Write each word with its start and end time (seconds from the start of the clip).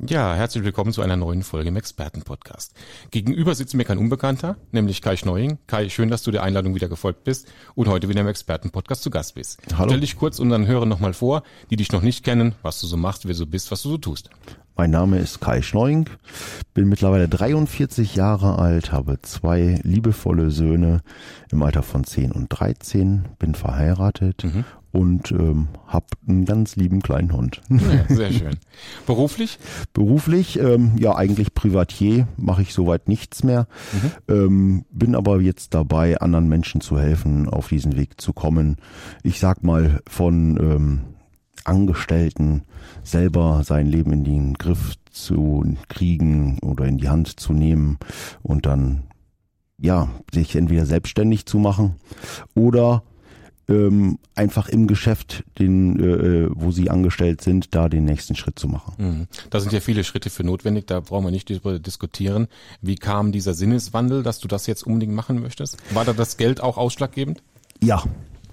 Ja, 0.00 0.34
herzlich 0.34 0.64
willkommen 0.64 0.92
zu 0.92 1.02
einer 1.02 1.16
neuen 1.16 1.44
Folge 1.44 1.68
im 1.68 1.76
Expertenpodcast. 1.76 2.74
Gegenüber 3.12 3.54
sitzt 3.54 3.74
mir 3.74 3.84
kein 3.84 3.98
Unbekannter, 3.98 4.56
nämlich 4.72 5.00
Kai 5.00 5.16
Schneuing. 5.16 5.58
Kai, 5.68 5.88
schön, 5.88 6.10
dass 6.10 6.24
du 6.24 6.32
der 6.32 6.42
Einladung 6.42 6.74
wieder 6.74 6.88
gefolgt 6.88 7.22
bist 7.22 7.46
und 7.76 7.86
heute 7.86 8.08
wieder 8.08 8.22
im 8.22 8.26
Expertenpodcast 8.26 9.04
zu 9.04 9.10
Gast 9.10 9.36
bist. 9.36 9.60
Hallo. 9.72 9.90
Stell 9.90 10.00
dich 10.00 10.16
kurz 10.16 10.40
unseren 10.40 10.66
Hörern 10.66 10.88
nochmal 10.88 11.14
vor, 11.14 11.44
die 11.70 11.76
dich 11.76 11.92
noch 11.92 12.02
nicht 12.02 12.24
kennen, 12.24 12.56
was 12.62 12.80
du 12.80 12.88
so 12.88 12.96
machst, 12.96 13.28
wer 13.28 13.36
du 13.36 13.46
bist, 13.46 13.70
was 13.70 13.82
du 13.82 13.90
so 13.90 13.98
tust. 13.98 14.30
Mein 14.76 14.90
Name 14.90 15.18
ist 15.18 15.40
Kai 15.40 15.62
Schneuing, 15.62 16.10
bin 16.74 16.88
mittlerweile 16.88 17.28
43 17.28 18.16
Jahre 18.16 18.58
alt, 18.58 18.90
habe 18.90 19.20
zwei 19.22 19.78
liebevolle 19.84 20.50
Söhne 20.50 21.02
im 21.52 21.62
Alter 21.62 21.84
von 21.84 22.02
10 22.02 22.32
und 22.32 22.48
13, 22.48 23.24
bin 23.38 23.54
verheiratet 23.54 24.42
Mhm. 24.42 24.64
und 24.90 25.30
ähm, 25.30 25.68
habe 25.86 26.06
einen 26.26 26.44
ganz 26.44 26.74
lieben 26.74 27.02
kleinen 27.02 27.32
Hund. 27.32 27.60
Ja, 27.70 28.12
sehr 28.16 28.32
schön. 28.32 28.56
Beruflich? 29.06 29.60
Beruflich, 29.92 30.58
ähm, 30.58 30.94
ja 30.98 31.14
eigentlich 31.14 31.54
Privatier, 31.54 32.26
mache 32.36 32.62
ich 32.62 32.74
soweit 32.74 33.06
nichts 33.06 33.44
mehr, 33.44 33.68
ähm, 34.28 34.86
bin 34.90 35.14
aber 35.14 35.40
jetzt 35.40 35.74
dabei, 35.74 36.18
anderen 36.20 36.48
Menschen 36.48 36.80
zu 36.80 36.98
helfen, 36.98 37.48
auf 37.48 37.68
diesen 37.68 37.96
Weg 37.96 38.20
zu 38.20 38.32
kommen. 38.32 38.78
Ich 39.22 39.38
sag 39.38 39.62
mal 39.62 40.00
von 40.08 40.56
ähm, 40.60 41.00
Angestellten 41.64 42.62
selber 43.02 43.62
sein 43.64 43.86
Leben 43.86 44.12
in 44.12 44.24
den 44.24 44.54
Griff 44.54 44.94
zu 45.10 45.64
kriegen 45.88 46.58
oder 46.60 46.86
in 46.86 46.98
die 46.98 47.08
Hand 47.08 47.40
zu 47.40 47.52
nehmen 47.52 47.98
und 48.42 48.66
dann 48.66 49.04
ja 49.78 50.08
sich 50.32 50.56
entweder 50.56 50.86
selbstständig 50.86 51.46
zu 51.46 51.58
machen 51.58 51.96
oder 52.54 53.02
ähm, 53.68 54.18
einfach 54.34 54.68
im 54.68 54.86
Geschäft, 54.86 55.44
den, 55.58 55.98
äh, 55.98 56.48
wo 56.52 56.70
sie 56.70 56.90
angestellt 56.90 57.40
sind, 57.40 57.74
da 57.74 57.88
den 57.88 58.04
nächsten 58.04 58.34
Schritt 58.34 58.58
zu 58.58 58.68
machen. 58.68 58.94
Mhm. 58.98 59.26
Da 59.50 59.60
sind 59.60 59.72
ja 59.72 59.80
viele 59.80 60.04
Schritte 60.04 60.30
für 60.30 60.44
notwendig, 60.44 60.86
da 60.86 61.00
brauchen 61.00 61.24
wir 61.24 61.30
nicht 61.30 61.48
darüber 61.48 61.78
diskutieren. 61.78 62.48
Wie 62.82 62.96
kam 62.96 63.32
dieser 63.32 63.54
Sinneswandel, 63.54 64.22
dass 64.22 64.38
du 64.38 64.48
das 64.48 64.66
jetzt 64.66 64.86
unbedingt 64.86 65.14
machen 65.14 65.40
möchtest? 65.40 65.78
War 65.94 66.04
da 66.04 66.12
das 66.12 66.36
Geld 66.36 66.62
auch 66.62 66.76
ausschlaggebend? 66.76 67.42
Ja, 67.82 68.02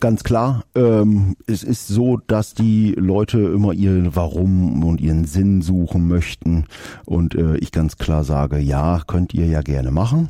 ganz 0.02 0.25
klar. 0.25 0.66
Ähm, 0.75 1.38
es 1.47 1.63
ist 1.63 1.88
so, 1.88 2.17
dass 2.17 2.53
die 2.53 2.91
Leute 2.97 3.39
immer 3.39 3.71
ihr 3.71 4.13
Warum 4.16 4.83
und 4.83 4.99
ihren 4.99 5.25
Sinn 5.25 5.61
suchen 5.61 6.07
möchten. 6.07 6.66
Und 7.05 7.35
äh, 7.35 7.55
ich 7.57 7.71
ganz 7.71 7.97
klar 7.97 8.25
sage, 8.25 8.57
ja, 8.59 9.02
könnt 9.07 9.33
ihr 9.33 9.45
ja 9.45 9.61
gerne 9.61 9.91
machen. 9.91 10.29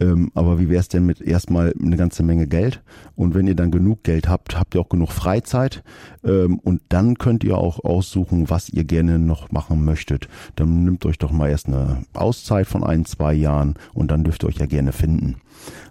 Ähm, 0.00 0.32
aber 0.34 0.58
wie 0.58 0.68
wäre 0.68 0.80
es 0.80 0.88
denn 0.88 1.06
mit 1.06 1.20
erstmal 1.20 1.72
eine 1.80 1.96
ganze 1.96 2.24
Menge 2.24 2.48
Geld? 2.48 2.82
Und 3.14 3.34
wenn 3.34 3.46
ihr 3.46 3.54
dann 3.54 3.70
genug 3.70 4.02
Geld 4.02 4.28
habt, 4.28 4.58
habt 4.58 4.74
ihr 4.74 4.80
auch 4.80 4.88
genug 4.88 5.12
Freizeit. 5.12 5.84
Ähm, 6.24 6.58
und 6.58 6.80
dann 6.88 7.16
könnt 7.16 7.44
ihr 7.44 7.58
auch 7.58 7.84
aussuchen, 7.84 8.50
was 8.50 8.70
ihr 8.70 8.84
gerne 8.84 9.18
noch 9.18 9.52
machen 9.52 9.84
möchtet. 9.84 10.28
Dann 10.56 10.84
nehmt 10.84 11.04
euch 11.06 11.18
doch 11.18 11.30
mal 11.30 11.50
erst 11.50 11.68
eine 11.68 11.98
Auszeit 12.14 12.66
von 12.66 12.82
ein, 12.82 13.04
zwei 13.04 13.34
Jahren 13.34 13.74
und 13.92 14.10
dann 14.10 14.24
dürft 14.24 14.42
ihr 14.42 14.48
euch 14.48 14.58
ja 14.58 14.66
gerne 14.66 14.92
finden. 14.92 15.36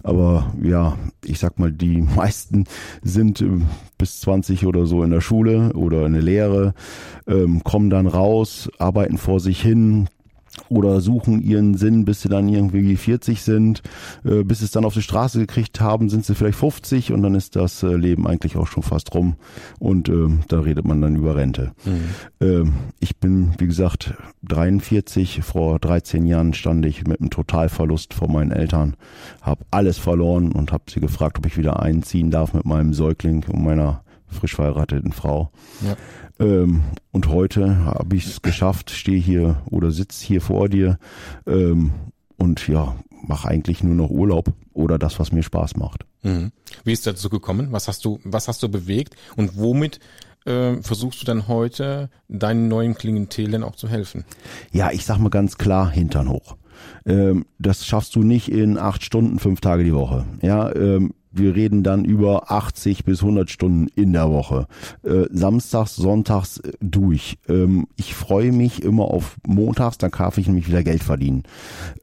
Aber 0.04 0.54
ja, 0.62 0.98
ich 1.24 1.40
sag 1.40 1.60
mal, 1.60 1.72
die 1.72 2.02
meisten 2.16 2.66
sind 3.02 3.42
ähm, 3.42 3.68
bis 3.98 4.22
20 4.22 4.66
oder 4.66 4.86
so 4.86 5.04
in 5.04 5.12
der 5.12 5.22
Schule 5.22 5.74
oder 5.74 6.06
in 6.06 6.14
der 6.14 6.22
Lehre, 6.22 6.74
ähm, 7.28 7.64
kommen 7.64 7.90
dann 7.90 8.08
raus, 8.08 8.70
arbeiten 8.78 9.18
vor 9.18 9.40
sich 9.40 9.62
hin, 9.62 10.08
oder 10.70 11.02
suchen 11.02 11.42
ihren 11.42 11.76
Sinn, 11.76 12.06
bis 12.06 12.22
sie 12.22 12.30
dann 12.30 12.50
irgendwie 12.50 12.96
40 12.96 13.42
sind, 13.42 13.82
äh, 14.26 14.44
bis 14.44 14.60
sie 14.60 14.66
es 14.66 14.72
dann 14.72 14.86
auf 14.86 14.94
die 14.94 15.02
Straße 15.02 15.40
gekriegt 15.40 15.82
haben, 15.82 16.10
sind 16.10 16.26
sie 16.26 16.36
vielleicht 16.36 16.58
50 16.58 17.14
und 17.14 17.24
dann 17.24 17.36
ist 17.36 17.56
das 17.56 17.84
äh, 17.84 17.96
Leben 17.96 18.28
eigentlich 18.28 18.58
auch 18.58 18.68
schon 18.68 18.84
fast 18.84 19.14
rum. 19.14 19.36
Und 19.80 20.10
ähm, 20.10 20.40
da 20.48 20.60
redet 20.60 20.86
man 20.86 21.02
dann 21.02 21.16
über 21.16 21.36
Rente. 21.36 21.72
Ähm, 22.42 22.74
ich 23.00 23.18
bin, 23.18 23.54
wie 23.58 23.68
gesagt, 23.68 24.14
43, 24.44 25.42
vor 25.42 25.80
13 25.80 26.26
Jahren 26.26 26.54
stand 26.54 26.86
ich 26.86 27.08
mit 27.08 27.20
einem 27.20 27.30
Totalverlust 27.30 28.14
vor 28.14 28.30
meinen 28.30 28.52
Eltern, 28.52 28.96
habe 29.42 29.66
alles 29.72 29.98
verloren 29.98 30.52
und 30.52 30.72
habe 30.72 30.84
sie 30.90 31.00
gefragt, 31.00 31.38
ob 31.38 31.46
ich 31.46 31.58
wieder 31.58 31.82
einziehen 31.82 32.32
darf 32.32 32.54
mit 32.54 32.66
meinem 32.66 32.94
Säugling 32.94 33.46
und 33.48 33.64
meiner 33.64 34.04
frisch 34.30 34.56
verheirateten 34.56 35.12
Frau. 35.12 35.52
Ja. 35.82 35.96
Ähm, 36.46 36.84
und 37.12 37.28
heute 37.28 37.86
habe 37.86 38.16
ich 38.16 38.26
es 38.26 38.42
geschafft, 38.42 38.92
stehe 38.92 39.20
hier 39.20 39.62
oder 39.70 39.92
sitze 39.92 40.26
hier 40.26 40.42
vor 40.42 40.70
dir 40.70 40.98
ähm, 41.48 41.92
und 42.38 42.68
ja, 42.68 42.96
mache 43.28 43.48
eigentlich 43.48 43.84
nur 43.84 43.96
noch 43.96 44.10
Urlaub 44.10 44.54
oder 44.74 44.98
das, 44.98 45.20
was 45.20 45.32
mir 45.32 45.44
Spaß 45.44 45.76
macht. 45.76 46.06
Mhm. 46.24 46.52
Wie 46.84 46.94
ist 46.94 47.06
dazu 47.06 47.30
gekommen? 47.30 47.68
Was 47.72 47.88
hast 47.88 48.06
du, 48.06 48.20
was 48.24 48.48
hast 48.48 48.64
du 48.64 48.70
bewegt 48.70 49.16
und 49.36 49.58
womit 49.58 50.00
äh, 50.46 50.82
versuchst 50.82 51.22
du 51.22 51.26
dann 51.26 51.48
heute 51.48 52.10
deinen 52.28 52.68
neuen 52.68 52.96
Klientel 52.96 53.52
denn 53.52 53.64
auch 53.64 53.76
zu 53.76 53.88
helfen? 53.88 54.26
Ja, 54.72 54.92
ich 54.92 55.06
sag 55.06 55.18
mal 55.18 55.30
ganz 55.30 55.58
klar, 55.58 55.90
Hintern 55.90 56.30
hoch. 56.30 56.56
Ähm, 57.06 57.46
das 57.58 57.86
schaffst 57.86 58.16
du 58.16 58.24
nicht 58.24 58.50
in 58.50 58.78
acht 58.78 59.04
Stunden, 59.04 59.40
fünf 59.40 59.62
Tage 59.62 59.84
die 59.84 59.94
Woche. 59.94 60.26
Ja, 60.42 60.74
ähm, 60.74 61.14
wir 61.32 61.56
reden 61.56 61.84
dann 61.84 62.06
über 62.06 62.52
80 62.52 63.06
bis 63.06 63.22
100 63.22 63.50
Stunden 63.50 63.88
in 63.96 64.14
der 64.14 64.32
Woche. 64.32 64.68
Äh, 65.04 65.26
samstags, 65.32 65.96
sonntags 65.96 66.60
äh, 66.60 66.72
durch. 66.82 67.38
Ähm, 67.48 67.88
ich 67.96 68.16
freue 68.16 68.52
mich 68.52 68.84
immer 68.84 69.06
auf 69.06 69.38
montags, 69.46 69.98
dann 69.98 70.12
darf 70.12 70.38
ich 70.38 70.48
nämlich 70.48 70.68
wieder 70.68 70.84
Geld 70.84 71.04
verdienen. 71.04 71.44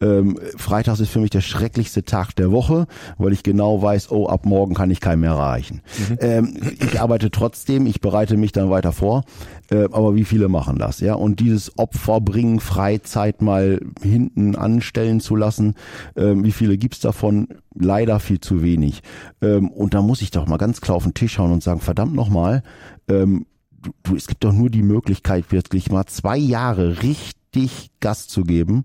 Ähm, 0.01 0.39
freitags 0.57 1.01
ist 1.01 1.11
für 1.11 1.21
mich 1.21 1.31
der 1.31 1.41
schrecklichste 1.41 2.05
Tag 2.05 2.35
der 2.37 2.51
Woche, 2.51 2.87
weil 3.19 3.33
ich 3.33 3.43
genau 3.43 3.83
weiß, 3.83 4.11
oh, 4.11 4.27
ab 4.27 4.47
morgen 4.47 4.75
kann 4.75 4.91
ich 4.91 5.01
keinen 5.01 5.21
mehr 5.21 5.31
erreichen. 5.31 5.83
Ähm, 6.21 6.57
ich 6.81 7.01
arbeite 7.01 7.31
trotzdem, 7.31 7.87
ich 7.87 8.01
bereite 8.01 8.37
mich 8.37 8.53
dann 8.53 8.71
weiter 8.71 8.93
vor. 8.93 9.25
Äh, 9.71 9.89
aber 9.93 10.15
wie 10.15 10.25
viele 10.25 10.49
machen 10.49 10.79
das, 10.79 11.01
ja? 11.01 11.15
Und 11.15 11.41
dieses 11.41 11.79
Opfer 11.79 12.21
bringen, 12.21 12.61
Freizeit 12.61 13.43
mal 13.43 13.81
hinten 14.03 14.55
anstellen 14.55 15.21
zu 15.21 15.37
lassen, 15.37 15.75
ähm, 16.17 16.45
wie 16.45 16.53
viele 16.53 16.79
gibt's 16.79 17.01
davon? 17.01 17.49
Leider 17.75 18.21
viel 18.21 18.41
zu 18.41 18.63
wenig. 18.63 19.03
Ähm, 19.43 19.69
und 19.71 19.95
da 19.95 20.03
muss 20.03 20.23
ich 20.23 20.31
doch 20.31 20.47
mal 20.47 20.57
ganz 20.57 20.81
klar 20.81 20.97
auf 20.97 21.05
den 21.05 21.15
Tisch 21.15 21.39
hauen 21.39 21.53
und 21.53 21.63
sagen, 21.63 21.81
verdammt 21.81 22.15
nochmal, 22.15 22.63
ähm, 23.09 23.47
du, 23.71 23.93
du, 24.03 24.17
es 24.17 24.27
gibt 24.27 24.45
doch 24.45 24.53
nur 24.53 24.71
die 24.71 24.83
Möglichkeit, 24.83 25.53
wirklich 25.53 25.91
mal 25.91 26.07
zwei 26.07 26.37
Jahre 26.39 27.03
richtig 27.03 27.91
Gas 28.01 28.29
zu 28.29 28.45
geben. 28.45 28.85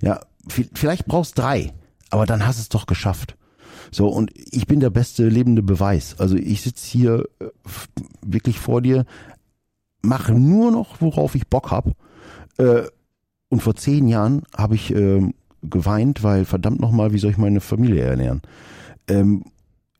Ja, 0.00 0.20
vi- 0.48 0.70
vielleicht 0.74 1.06
brauchst 1.06 1.38
drei, 1.38 1.72
aber 2.10 2.26
dann 2.26 2.46
hast 2.46 2.58
es 2.58 2.68
doch 2.68 2.86
geschafft. 2.86 3.36
So, 3.90 4.08
und 4.08 4.30
ich 4.34 4.66
bin 4.66 4.80
der 4.80 4.90
beste 4.90 5.28
lebende 5.28 5.62
Beweis. 5.62 6.18
Also 6.18 6.36
ich 6.36 6.62
sitze 6.62 6.86
hier 6.86 7.24
äh, 7.40 7.46
wirklich 8.22 8.58
vor 8.58 8.82
dir, 8.82 9.04
mache 10.02 10.32
nur 10.32 10.70
noch, 10.70 11.00
worauf 11.00 11.34
ich 11.34 11.46
Bock 11.48 11.70
hab. 11.70 11.92
Äh, 12.58 12.82
und 13.48 13.62
vor 13.62 13.76
zehn 13.76 14.08
Jahren 14.08 14.42
habe 14.56 14.74
ich 14.74 14.92
ähm, 14.92 15.34
geweint, 15.62 16.22
weil 16.22 16.44
verdammt 16.44 16.80
nochmal, 16.80 17.12
wie 17.12 17.18
soll 17.18 17.30
ich 17.30 17.38
meine 17.38 17.60
Familie 17.60 18.02
ernähren? 18.02 18.42
Ähm, 19.08 19.44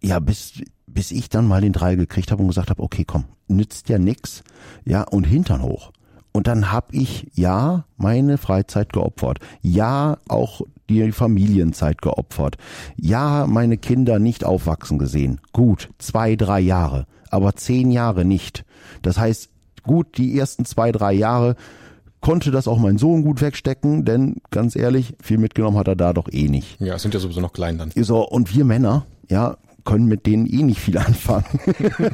ja, 0.02 0.18
bis, 0.18 0.54
bis 0.86 1.10
ich 1.10 1.28
dann 1.28 1.46
mal 1.46 1.60
den 1.60 1.72
Drei 1.72 1.94
gekriegt 1.94 2.30
habe 2.30 2.42
und 2.42 2.48
gesagt 2.48 2.70
habe, 2.70 2.82
okay, 2.82 3.04
komm, 3.04 3.24
nützt 3.48 3.88
ja 3.88 3.98
nix, 3.98 4.42
ja, 4.84 5.02
und 5.02 5.24
Hintern 5.24 5.62
hoch. 5.62 5.92
Und 6.32 6.46
dann 6.46 6.70
habe 6.70 6.94
ich 6.94 7.30
ja 7.32 7.86
meine 7.96 8.36
Freizeit 8.36 8.92
geopfert, 8.92 9.38
ja 9.62 10.18
auch 10.28 10.60
die 10.90 11.10
Familienzeit 11.10 12.02
geopfert, 12.02 12.58
ja 12.96 13.46
meine 13.46 13.78
Kinder 13.78 14.18
nicht 14.18 14.44
aufwachsen 14.44 14.98
gesehen. 14.98 15.40
Gut, 15.52 15.88
zwei, 15.98 16.36
drei 16.36 16.60
Jahre, 16.60 17.06
aber 17.30 17.54
zehn 17.56 17.90
Jahre 17.90 18.26
nicht. 18.26 18.66
Das 19.00 19.18
heißt, 19.18 19.48
gut, 19.82 20.18
die 20.18 20.38
ersten 20.38 20.66
zwei, 20.66 20.92
drei 20.92 21.14
Jahre 21.14 21.56
konnte 22.20 22.50
das 22.50 22.68
auch 22.68 22.78
mein 22.78 22.98
Sohn 22.98 23.22
gut 23.22 23.40
wegstecken, 23.40 24.04
denn 24.04 24.36
ganz 24.50 24.76
ehrlich, 24.76 25.14
viel 25.22 25.38
mitgenommen 25.38 25.78
hat 25.78 25.88
er 25.88 25.96
da 25.96 26.12
doch 26.12 26.28
eh 26.30 26.48
nicht. 26.48 26.78
Ja, 26.80 26.96
es 26.96 27.02
sind 27.02 27.14
ja 27.14 27.20
sowieso 27.20 27.40
noch 27.40 27.52
klein 27.52 27.78
dann. 27.78 27.92
So, 27.94 28.28
und 28.28 28.54
wir 28.54 28.64
Männer, 28.64 29.06
ja, 29.28 29.56
können 29.86 30.04
mit 30.04 30.26
denen 30.26 30.44
eh 30.44 30.62
nicht 30.62 30.80
viel 30.80 30.98
anfangen. 30.98 31.46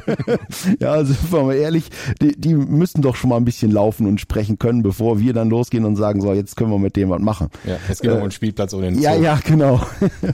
ja, 0.79 0.91
also 0.93 1.13
wir 1.29 1.43
mal 1.43 1.55
ehrlich, 1.55 1.89
die, 2.21 2.39
die 2.39 2.55
müssen 2.55 3.01
doch 3.01 3.17
schon 3.17 3.29
mal 3.31 3.37
ein 3.37 3.43
bisschen 3.43 3.71
laufen 3.71 4.07
und 4.07 4.21
sprechen 4.21 4.57
können, 4.59 4.81
bevor 4.81 5.19
wir 5.19 5.33
dann 5.33 5.49
losgehen 5.49 5.83
und 5.83 5.97
sagen, 5.97 6.21
so, 6.21 6.31
jetzt 6.31 6.55
können 6.55 6.71
wir 6.71 6.79
mit 6.79 6.95
dem 6.95 7.09
was 7.09 7.21
machen. 7.21 7.49
Ja, 7.65 7.75
jetzt 7.89 8.01
gehen 8.01 8.11
wir 8.11 8.15
mal 8.15 8.21
einen 8.23 8.31
Spielplatz 8.31 8.73
oder 8.73 8.89
den 8.89 9.01
Ja, 9.01 9.15
Zoo. 9.15 9.21
ja, 9.21 9.39
genau. 9.45 9.81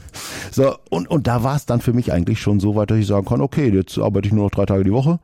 so, 0.52 0.76
und, 0.92 1.10
und 1.10 1.26
da 1.26 1.44
war 1.44 1.56
es 1.56 1.66
dann 1.66 1.82
für 1.82 1.94
mich 1.94 2.14
eigentlich 2.14 2.40
schon 2.40 2.60
so 2.60 2.76
weit, 2.76 2.92
dass 2.92 3.00
ich 3.00 3.08
sagen 3.08 3.26
kann, 3.26 3.42
okay, 3.42 3.70
jetzt 3.70 3.98
arbeite 3.98 4.28
ich 4.28 4.34
nur 4.34 4.44
noch 4.44 4.52
drei 4.52 4.66
Tage 4.68 4.84
die 4.84 4.94
Woche. 4.94 5.20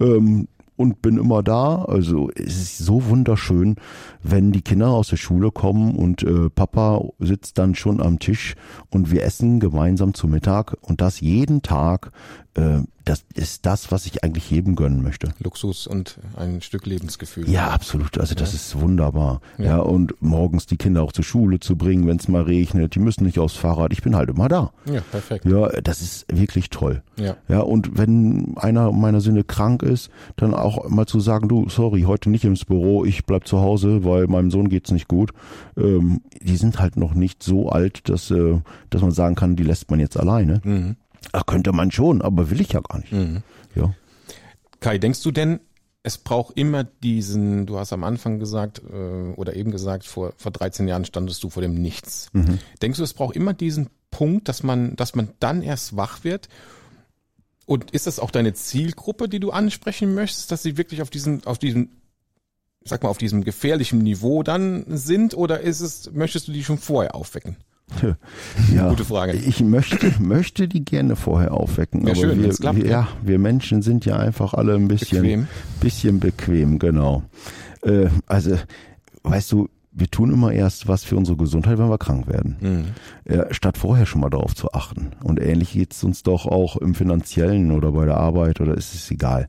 Ähm, 0.00 0.46
und 0.76 1.02
bin 1.02 1.18
immer 1.18 1.42
da. 1.42 1.84
Also 1.84 2.30
es 2.34 2.56
ist 2.56 2.78
so 2.78 3.06
wunderschön, 3.06 3.76
wenn 4.22 4.52
die 4.52 4.62
Kinder 4.62 4.88
aus 4.88 5.08
der 5.08 5.16
Schule 5.16 5.50
kommen 5.50 5.94
und 5.94 6.22
äh, 6.22 6.50
Papa 6.50 7.02
sitzt 7.18 7.58
dann 7.58 7.74
schon 7.74 8.00
am 8.00 8.18
Tisch 8.18 8.54
und 8.90 9.10
wir 9.10 9.22
essen 9.22 9.60
gemeinsam 9.60 10.14
zu 10.14 10.26
Mittag 10.26 10.76
und 10.80 11.00
das 11.00 11.20
jeden 11.20 11.62
Tag. 11.62 12.10
Äh, 12.54 12.80
das 13.04 13.22
ist 13.34 13.66
das, 13.66 13.92
was 13.92 14.06
ich 14.06 14.24
eigentlich 14.24 14.50
jedem 14.50 14.76
gönnen 14.76 15.02
möchte. 15.02 15.34
Luxus 15.38 15.86
und 15.86 16.18
ein 16.36 16.62
Stück 16.62 16.86
Lebensgefühl. 16.86 17.46
Ja, 17.50 17.68
absolut. 17.68 18.16
Also 18.16 18.34
das 18.34 18.52
Ja. 18.52 18.56
ist 18.56 18.80
wunderbar. 18.80 19.40
Ja. 19.58 19.64
Ja. 19.64 19.78
und 19.80 20.14
morgens 20.22 20.64
die 20.66 20.78
Kinder 20.78 21.02
auch 21.02 21.12
zur 21.12 21.24
Schule 21.24 21.60
zu 21.60 21.76
bringen, 21.76 22.06
wenn 22.06 22.16
es 22.16 22.28
mal 22.28 22.42
regnet. 22.42 22.94
Die 22.94 23.00
müssen 23.00 23.24
nicht 23.24 23.38
aufs 23.38 23.56
Fahrrad. 23.56 23.92
Ich 23.92 24.02
bin 24.02 24.16
halt 24.16 24.30
immer 24.30 24.48
da. 24.48 24.70
Ja, 24.86 25.02
perfekt. 25.02 25.44
Ja, 25.44 25.68
das 25.82 26.00
ist 26.00 26.24
wirklich 26.32 26.70
toll. 26.70 27.02
Ja. 27.18 27.36
Ja, 27.48 27.60
und 27.60 27.98
wenn 27.98 28.56
einer 28.56 28.90
meiner 28.92 29.20
Söhne 29.20 29.44
krank 29.44 29.82
ist, 29.82 30.08
dann 30.36 30.54
auch 30.54 30.88
mal 30.88 31.04
zu 31.06 31.20
sagen, 31.20 31.48
du, 31.48 31.68
sorry, 31.68 32.02
heute 32.02 32.30
nicht 32.30 32.44
ins 32.44 32.64
Büro, 32.64 33.04
ich 33.04 33.26
bleib 33.26 33.46
zu 33.46 33.60
Hause, 33.60 34.04
weil 34.04 34.28
meinem 34.28 34.50
Sohn 34.50 34.70
geht's 34.70 34.92
nicht 34.92 35.08
gut. 35.08 35.32
Ähm, 35.76 36.22
die 36.40 36.56
sind 36.56 36.78
halt 36.78 36.96
noch 36.96 37.12
nicht 37.14 37.42
so 37.42 37.68
alt, 37.68 38.08
dass, 38.08 38.30
äh, 38.30 38.60
dass 38.88 39.02
man 39.02 39.10
sagen 39.10 39.34
kann, 39.34 39.56
die 39.56 39.62
lässt 39.64 39.90
man 39.90 40.00
jetzt 40.00 40.18
alleine. 40.18 40.62
Mhm. 40.64 40.96
Ach, 41.32 41.46
könnte 41.46 41.72
man 41.72 41.90
schon, 41.90 42.22
aber 42.22 42.50
will 42.50 42.60
ich 42.60 42.72
ja 42.72 42.80
gar 42.80 42.98
nicht. 42.98 43.12
Mhm. 43.12 43.42
Ja. 43.74 43.94
Kai, 44.80 44.98
denkst 44.98 45.22
du 45.22 45.30
denn, 45.30 45.60
es 46.02 46.18
braucht 46.18 46.58
immer 46.58 46.84
diesen, 46.84 47.64
du 47.64 47.78
hast 47.78 47.92
am 47.94 48.04
Anfang 48.04 48.38
gesagt, 48.38 48.82
äh, 48.92 49.32
oder 49.36 49.56
eben 49.56 49.70
gesagt, 49.70 50.04
vor, 50.04 50.34
vor 50.36 50.52
13 50.52 50.86
Jahren 50.86 51.06
standest 51.06 51.42
du 51.42 51.48
vor 51.48 51.62
dem 51.62 51.74
Nichts. 51.74 52.28
Mhm. 52.34 52.58
Denkst 52.82 52.98
du, 52.98 53.04
es 53.04 53.14
braucht 53.14 53.34
immer 53.34 53.54
diesen 53.54 53.88
Punkt, 54.10 54.48
dass 54.48 54.62
man, 54.62 54.96
dass 54.96 55.14
man 55.14 55.30
dann 55.40 55.62
erst 55.62 55.96
wach 55.96 56.22
wird? 56.22 56.48
Und 57.66 57.90
ist 57.92 58.06
das 58.06 58.18
auch 58.18 58.30
deine 58.30 58.52
Zielgruppe, 58.52 59.30
die 59.30 59.40
du 59.40 59.50
ansprechen 59.50 60.14
möchtest, 60.14 60.52
dass 60.52 60.62
sie 60.62 60.76
wirklich 60.76 61.00
auf 61.00 61.08
diesem, 61.08 61.42
auf 61.46 61.58
diesem, 61.58 61.88
sag 62.84 63.02
mal, 63.02 63.08
auf 63.08 63.16
diesem 63.16 63.42
gefährlichen 63.42 64.00
Niveau 64.00 64.42
dann 64.42 64.84
sind? 64.88 65.34
Oder 65.34 65.60
ist 65.60 65.80
es, 65.80 66.12
möchtest 66.12 66.48
du 66.48 66.52
die 66.52 66.64
schon 66.64 66.76
vorher 66.76 67.14
aufwecken? 67.14 67.56
Ja. 68.74 68.88
Gute 68.88 69.04
Frage. 69.04 69.32
Ich 69.34 69.60
möchte, 69.60 70.12
möchte 70.20 70.68
die 70.68 70.84
gerne 70.84 71.16
vorher 71.16 71.52
aufwecken. 71.52 72.06
Ja, 72.06 72.14
schön, 72.14 72.38
wir, 72.38 72.44
wenn's 72.44 72.60
klappt, 72.60 72.78
wir, 72.78 72.86
ja, 72.86 73.08
wir 73.22 73.38
Menschen 73.38 73.82
sind 73.82 74.04
ja 74.04 74.16
einfach 74.16 74.54
alle 74.54 74.74
ein 74.74 74.88
bisschen 74.88 75.22
Bequem. 75.22 75.48
bisschen 75.80 76.20
bequem, 76.20 76.78
genau. 76.78 77.22
Äh, 77.82 78.08
also, 78.26 78.56
weißt 79.22 79.52
du, 79.52 79.68
wir 79.96 80.10
tun 80.10 80.32
immer 80.32 80.52
erst 80.52 80.88
was 80.88 81.04
für 81.04 81.16
unsere 81.16 81.36
Gesundheit, 81.36 81.78
wenn 81.78 81.88
wir 81.88 81.98
krank 81.98 82.26
werden. 82.26 82.56
Mhm. 82.60 83.32
Ja, 83.32 83.52
statt 83.54 83.78
vorher 83.78 84.06
schon 84.06 84.20
mal 84.20 84.30
darauf 84.30 84.54
zu 84.54 84.72
achten. 84.72 85.12
Und 85.22 85.40
ähnlich 85.40 85.72
geht's 85.72 86.02
uns 86.02 86.24
doch 86.24 86.46
auch 86.46 86.76
im 86.76 86.94
finanziellen 86.94 87.70
oder 87.70 87.92
bei 87.92 88.04
der 88.04 88.16
Arbeit 88.16 88.60
oder 88.60 88.74
ist 88.74 88.94
es 88.94 89.10
egal. 89.10 89.48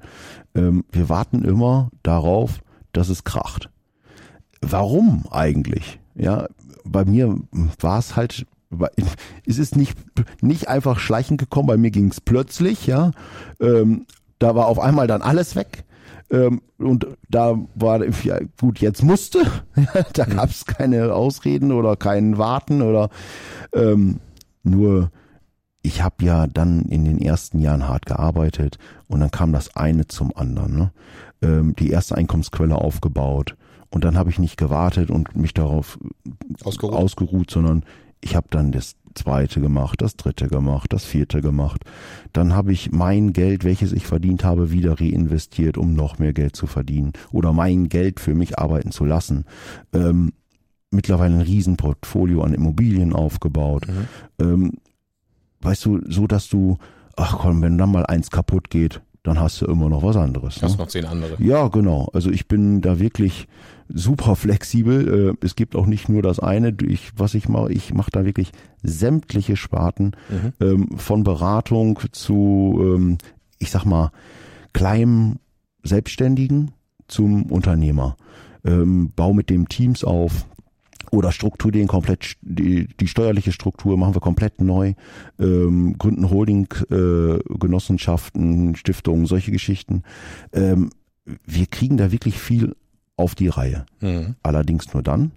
Ähm, 0.53 0.85
wir 0.91 1.09
warten 1.09 1.43
immer 1.43 1.89
darauf, 2.03 2.59
dass 2.93 3.09
es 3.09 3.23
kracht. 3.23 3.69
Warum 4.61 5.25
eigentlich? 5.31 5.99
Ja, 6.15 6.47
bei 6.85 7.05
mir 7.05 7.37
war 7.79 7.99
es 7.99 8.15
halt, 8.15 8.45
es 9.45 9.57
ist 9.57 9.75
nicht, 9.75 9.97
nicht 10.41 10.67
einfach 10.67 10.99
schleichend 10.99 11.39
gekommen, 11.39 11.67
bei 11.67 11.77
mir 11.77 11.91
ging's 11.91 12.21
plötzlich, 12.21 12.87
ja. 12.87 13.11
Ähm, 13.59 14.05
da 14.39 14.55
war 14.55 14.67
auf 14.67 14.79
einmal 14.79 15.07
dann 15.07 15.21
alles 15.21 15.55
weg. 15.55 15.83
Ähm, 16.31 16.61
und 16.77 17.07
da 17.29 17.59
war, 17.75 18.03
ja, 18.23 18.39
gut, 18.59 18.79
jetzt 18.79 19.03
musste, 19.03 19.45
da 20.13 20.25
gab's 20.25 20.65
keine 20.65 21.13
Ausreden 21.13 21.71
oder 21.71 21.95
kein 21.95 22.37
Warten 22.37 22.81
oder 22.81 23.09
ähm, 23.73 24.19
nur 24.63 25.11
ich 25.85 26.01
habe 26.01 26.25
ja 26.25 26.47
dann 26.47 26.81
in 26.85 27.05
den 27.05 27.21
ersten 27.21 27.59
Jahren 27.59 27.87
hart 27.87 28.07
gearbeitet 28.07 28.79
und 29.07 29.19
dann 29.19 29.29
kam 29.29 29.53
das 29.53 29.75
eine 29.75 30.07
zum 30.07 30.35
anderen. 30.35 30.77
Ne? 30.77 30.91
Ähm, 31.43 31.75
die 31.75 31.91
erste 31.91 32.15
Einkommensquelle 32.15 32.75
aufgebaut 32.75 33.55
und 33.95 34.03
dann 34.03 34.17
habe 34.17 34.29
ich 34.29 34.39
nicht 34.39 34.57
gewartet 34.57 35.09
und 35.09 35.37
mich 35.37 35.53
darauf 35.53 35.97
Ausgeruht. 36.65 36.95
ausgeruht, 36.95 37.49
sondern 37.49 37.85
ich 38.19 38.35
habe 38.35 38.47
dann 38.49 38.73
das 38.73 38.97
zweite 39.13 39.61
gemacht, 39.61 40.01
das 40.01 40.17
dritte 40.17 40.49
gemacht, 40.49 40.91
das 40.91 41.05
vierte 41.05 41.39
gemacht. 41.39 41.85
Dann 42.33 42.53
habe 42.53 42.73
ich 42.73 42.91
mein 42.91 43.31
Geld, 43.31 43.63
welches 43.63 43.93
ich 43.93 44.05
verdient 44.05 44.43
habe, 44.43 44.69
wieder 44.69 44.99
reinvestiert, 44.99 45.77
um 45.77 45.93
noch 45.93 46.19
mehr 46.19 46.33
Geld 46.33 46.57
zu 46.57 46.67
verdienen 46.67 47.13
oder 47.31 47.53
mein 47.53 47.87
Geld 47.87 48.19
für 48.19 48.35
mich 48.35 48.59
arbeiten 48.59 48.91
zu 48.91 49.05
lassen. 49.05 49.45
Ähm, 49.93 50.33
mittlerweile 50.91 51.35
ein 51.35 51.41
Riesenportfolio 51.41 52.41
an 52.41 52.53
Immobilien 52.53 53.13
aufgebaut. 53.13 53.87
Ähm, 54.39 54.73
weißt 55.61 55.85
du, 55.85 56.01
so 56.05 56.27
dass 56.27 56.49
du, 56.49 56.79
ach 57.15 57.37
komm, 57.39 57.61
wenn 57.61 57.77
dann 57.77 57.93
mal 57.93 58.05
eins 58.05 58.29
kaputt 58.29 58.69
geht, 58.69 59.01
dann 59.25 59.39
hast 59.39 59.61
du 59.61 59.65
immer 59.65 59.89
noch 59.89 60.03
was 60.03 60.15
anderes. 60.15 60.61
Hast 60.61 60.73
Ne? 60.73 60.77
noch 60.83 60.87
zehn 60.87 61.05
andere. 61.05 61.35
Ja, 61.39 61.67
genau. 61.67 62.09
Also 62.13 62.29
ich 62.31 62.47
bin 62.47 62.81
da 62.81 62.99
wirklich 62.99 63.47
super 63.89 64.35
flexibel. 64.35 65.35
Äh, 65.41 65.45
Es 65.45 65.55
gibt 65.55 65.75
auch 65.75 65.85
nicht 65.85 66.07
nur 66.09 66.21
das 66.21 66.39
eine, 66.39 66.73
ich, 66.87 67.11
was 67.17 67.33
ich 67.33 67.49
mache. 67.49 67.71
Ich 67.71 67.93
mache 67.93 68.11
da 68.11 68.23
wirklich 68.25 68.51
sämtliche 68.83 69.55
Sparten 69.57 70.13
Mhm. 70.29 70.53
ähm, 70.65 70.97
von 70.97 71.23
Beratung 71.23 71.99
zu, 72.11 72.79
ähm, 72.81 73.17
ich 73.59 73.71
sag 73.71 73.85
mal, 73.85 74.11
kleinem 74.73 75.37
Selbstständigen 75.83 76.71
zum 77.07 77.43
Unternehmer. 77.51 78.17
Ähm, 78.63 79.11
bau 79.15 79.33
mit 79.33 79.49
dem 79.49 79.69
Teams 79.69 80.03
auf 80.03 80.45
oder 81.15 81.31
strukturieren 81.31 81.87
komplett 81.87 82.35
die, 82.41 82.87
die 82.99 83.07
steuerliche 83.07 83.51
Struktur 83.51 83.97
machen 83.97 84.13
wir 84.15 84.21
komplett 84.21 84.61
neu, 84.61 84.93
ähm, 85.39 85.97
gründen 85.97 86.29
Holding, 86.29 86.67
äh, 86.91 87.39
Genossenschaften, 87.57 88.75
Stiftungen, 88.75 89.25
solche 89.25 89.51
Geschichten. 89.51 90.03
Ähm, 90.53 90.89
wir 91.45 91.65
kriegen 91.67 91.97
da 91.97 92.11
wirklich 92.11 92.37
viel 92.39 92.75
auf 93.17 93.35
die 93.35 93.47
Reihe. 93.47 93.85
Mhm. 94.01 94.35
Allerdings 94.43 94.93
nur 94.93 95.01
dann, 95.03 95.31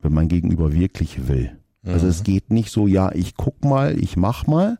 wenn 0.00 0.12
mein 0.14 0.28
Gegenüber 0.28 0.72
wirklich 0.72 1.28
will. 1.28 1.56
Also 1.84 2.04
Mhm. 2.06 2.10
es 2.10 2.22
geht 2.22 2.50
nicht 2.50 2.70
so, 2.70 2.86
ja, 2.86 3.12
ich 3.12 3.34
guck 3.36 3.64
mal, 3.64 3.98
ich 3.98 4.16
mach 4.16 4.46
mal. 4.46 4.78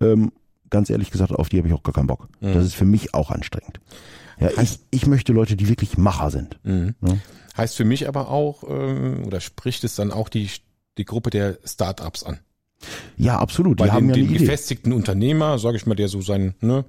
Ähm, 0.00 0.32
ganz 0.70 0.90
ehrlich 0.90 1.10
gesagt, 1.10 1.32
auf 1.32 1.48
die 1.48 1.58
habe 1.58 1.68
ich 1.68 1.74
auch 1.74 1.82
gar 1.82 1.92
keinen 1.94 2.06
Bock. 2.06 2.28
Mhm. 2.40 2.54
Das 2.54 2.64
ist 2.64 2.74
für 2.74 2.84
mich 2.84 3.14
auch 3.14 3.30
anstrengend. 3.30 3.80
Ja, 4.40 4.50
ich, 4.62 4.78
ich 4.90 5.06
möchte 5.06 5.32
Leute, 5.32 5.56
die 5.56 5.68
wirklich 5.68 5.98
Macher 5.98 6.30
sind. 6.30 6.58
Mhm. 6.64 6.94
Ja. 7.02 7.14
Heißt 7.58 7.76
für 7.76 7.84
mich 7.84 8.08
aber 8.08 8.30
auch, 8.30 8.62
ähm, 8.68 9.24
oder 9.26 9.40
spricht 9.40 9.84
es 9.84 9.96
dann 9.96 10.12
auch 10.12 10.28
die, 10.28 10.48
die 10.96 11.04
Gruppe 11.04 11.30
der 11.30 11.58
Startups 11.64 12.22
an? 12.22 12.38
Ja, 13.16 13.38
absolut. 13.38 13.80
Die 13.80 13.84
Bei 13.84 13.90
haben 13.90 14.06
dem, 14.06 14.10
ja 14.10 14.14
dem 14.14 14.34
Idee. 14.34 14.38
gefestigten 14.44 14.92
Unternehmer, 14.92 15.58
sage 15.58 15.76
ich 15.76 15.84
mal, 15.86 15.96
der 15.96 16.08
so 16.08 16.20
sein, 16.20 16.54
ne, 16.60 16.84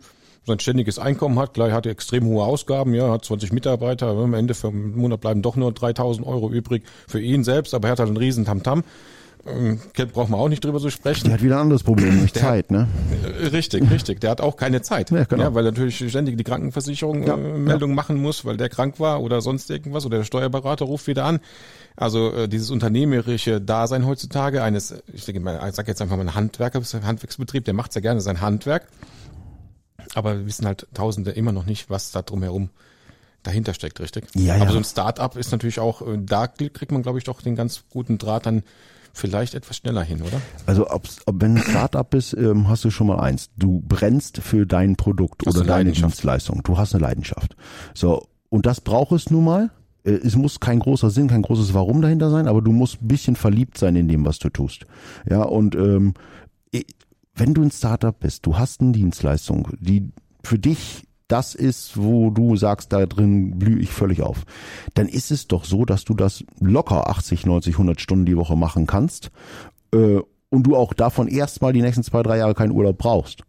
sein 0.45 0.59
ständiges 0.59 0.99
Einkommen 0.99 1.39
hat, 1.39 1.53
gleich 1.53 1.73
hat 1.73 1.85
er 1.85 1.91
extrem 1.91 2.25
hohe 2.25 2.43
Ausgaben, 2.43 2.93
ja, 2.93 3.11
hat 3.11 3.25
20 3.25 3.51
Mitarbeiter, 3.51 4.09
am 4.09 4.33
Ende 4.33 4.53
vom 4.53 4.95
Monat 4.95 5.21
bleiben 5.21 5.41
doch 5.41 5.55
nur 5.55 5.71
3000 5.73 6.25
Euro 6.25 6.51
übrig 6.51 6.83
für 7.07 7.19
ihn 7.19 7.43
selbst, 7.43 7.73
aber 7.73 7.87
er 7.87 7.91
hat 7.93 7.99
halt 7.99 8.09
einen 8.09 8.17
riesen 8.17 8.45
Tamtam. 8.45 8.83
Ähm, 9.47 9.79
braucht 10.13 10.29
man 10.29 10.39
auch 10.39 10.49
nicht 10.49 10.63
drüber 10.63 10.79
zu 10.79 10.89
sprechen. 10.89 11.25
Die 11.27 11.33
hat 11.33 11.41
wieder 11.41 11.55
ein 11.55 11.61
anderes 11.61 11.83
Problem, 11.83 12.09
nämlich 12.13 12.33
Der 12.33 12.43
hat- 12.43 12.49
Zeit, 12.49 12.71
ne? 12.71 12.87
Äh, 13.41 13.47
Richtig, 13.47 13.89
richtig. 13.89 14.19
Der 14.19 14.31
hat 14.31 14.41
auch 14.41 14.57
keine 14.57 14.81
Zeit. 14.81 15.11
Ja, 15.11 15.23
genau. 15.23 15.53
weil 15.55 15.65
er 15.65 15.71
natürlich 15.71 15.97
ständig 16.09 16.37
die 16.37 16.43
Krankenversicherung 16.43 17.23
Ja, 17.23 17.35
äh, 17.35 17.57
Meldung 17.57 17.93
machen 17.95 18.21
muss, 18.21 18.43
weil 18.45 18.57
der 18.57 18.67
krank 18.69 18.99
war 18.99 19.21
oder 19.21 19.41
sonst 19.41 19.69
irgendwas 19.69 20.05
oder 20.05 20.17
der 20.17 20.25
Steuerberater 20.25 20.85
ruft 20.85 21.07
wieder 21.07 21.23
an. 21.25 21.39
Also 21.95 22.33
äh, 22.33 22.47
dieses 22.49 22.69
unternehmerische 22.69 23.61
Dasein 23.61 24.05
heutzutage 24.05 24.61
eines, 24.61 24.93
ich 25.13 25.25
denke 25.25 25.39
mal, 25.41 25.67
ich 25.69 25.75
sag 25.75 25.87
jetzt 25.87 26.01
einfach 26.01 26.17
mal 26.17 26.23
ein 26.27 26.35
Handwerker, 26.35 26.81
Handwerksbetrieb, 27.03 27.63
der 27.65 27.73
macht 27.73 27.93
sehr 27.93 28.01
gerne 28.01 28.21
sein 28.21 28.41
Handwerk, 28.41 28.87
aber 30.15 30.37
wir 30.37 30.45
wissen 30.45 30.65
halt 30.65 30.87
Tausende 30.93 31.31
immer 31.31 31.51
noch 31.51 31.65
nicht, 31.65 31.89
was 31.89 32.11
da 32.11 32.21
drumherum 32.21 32.69
dahinter 33.43 33.73
steckt, 33.73 33.99
richtig? 33.99 34.25
Ja, 34.35 34.55
ja. 34.57 34.61
Aber 34.61 34.71
so 34.71 34.77
ein 34.77 34.83
Start-up 34.83 35.37
ist 35.37 35.51
natürlich 35.51 35.79
auch, 35.79 36.01
äh, 36.01 36.17
da 36.19 36.47
kriegt 36.47 36.91
man, 36.91 37.03
glaube 37.03 37.17
ich, 37.19 37.23
doch 37.23 37.41
den 37.41 37.55
ganz 37.55 37.83
guten 37.89 38.17
Draht 38.17 38.45
dann 38.45 38.63
vielleicht 39.19 39.53
etwas 39.53 39.77
schneller 39.77 40.01
hin, 40.03 40.21
oder? 40.21 40.41
Also 40.65 40.89
ob's, 40.89 41.17
ob 41.25 41.41
wenn 41.41 41.57
ein 41.57 41.63
Startup 41.63 42.11
ist, 42.13 42.33
ähm, 42.33 42.67
hast 42.67 42.83
du 42.85 42.89
schon 42.89 43.07
mal 43.07 43.19
eins. 43.19 43.49
Du 43.57 43.81
brennst 43.87 44.39
für 44.39 44.65
dein 44.65 44.95
Produkt 44.95 45.45
Hast 45.45 45.55
oder 45.55 45.75
eine 45.75 45.85
deine. 45.85 45.91
Dienstleistung. 45.91 46.61
Du 46.63 46.77
hast 46.77 46.95
eine 46.95 47.03
Leidenschaft. 47.03 47.55
So, 47.93 48.27
und 48.49 48.65
das 48.65 48.81
braucht 48.81 49.11
es 49.11 49.29
nun 49.29 49.43
mal. 49.43 49.69
Äh, 50.03 50.11
Es 50.13 50.35
muss 50.35 50.59
kein 50.59 50.79
großer 50.79 51.09
Sinn, 51.09 51.27
kein 51.27 51.41
großes 51.43 51.73
Warum 51.73 52.01
dahinter 52.01 52.29
sein, 52.29 52.47
aber 52.47 52.61
du 52.61 52.71
musst 52.71 53.01
ein 53.01 53.07
bisschen 53.07 53.35
verliebt 53.35 53.77
sein 53.77 53.95
in 53.95 54.07
dem, 54.07 54.25
was 54.25 54.39
du 54.39 54.49
tust. 54.49 54.85
Ja, 55.29 55.43
und 55.43 55.75
ähm, 55.75 56.13
wenn 57.35 57.53
du 57.53 57.61
ein 57.61 57.71
Startup 57.71 58.17
bist, 58.19 58.45
du 58.45 58.57
hast 58.57 58.81
eine 58.81 58.91
Dienstleistung, 58.91 59.69
die 59.79 60.09
für 60.43 60.59
dich 60.59 61.05
das 61.29 61.55
ist, 61.55 61.95
wo 61.95 62.29
du 62.31 62.57
sagst, 62.57 62.91
da 62.91 63.05
drin 63.05 63.57
blühe 63.57 63.79
ich 63.79 63.91
völlig 63.91 64.21
auf, 64.21 64.45
dann 64.95 65.07
ist 65.07 65.31
es 65.31 65.47
doch 65.47 65.63
so, 65.63 65.85
dass 65.85 66.03
du 66.03 66.13
das 66.13 66.43
locker 66.59 67.09
80, 67.09 67.45
90, 67.45 67.75
100 67.75 68.01
Stunden 68.01 68.25
die 68.25 68.37
Woche 68.37 68.57
machen 68.57 68.85
kannst 68.87 69.31
äh, 69.93 70.19
und 70.49 70.63
du 70.63 70.75
auch 70.75 70.93
davon 70.93 71.27
erstmal 71.27 71.71
die 71.71 71.81
nächsten 71.81 72.03
zwei, 72.03 72.23
drei 72.23 72.37
Jahre 72.37 72.55
keinen 72.55 72.71
Urlaub 72.71 72.97
brauchst. 72.97 73.43